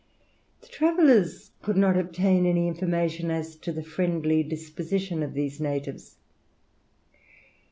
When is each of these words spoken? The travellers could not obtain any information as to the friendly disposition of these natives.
The 0.61 0.67
travellers 0.67 1.51
could 1.61 1.77
not 1.77 1.95
obtain 1.95 2.47
any 2.47 2.67
information 2.67 3.29
as 3.29 3.55
to 3.57 3.71
the 3.71 3.83
friendly 3.83 4.41
disposition 4.41 5.21
of 5.21 5.35
these 5.35 5.59
natives. 5.61 6.15